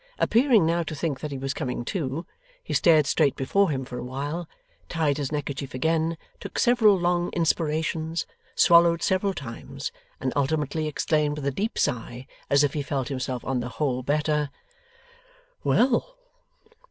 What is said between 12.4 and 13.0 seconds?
as if he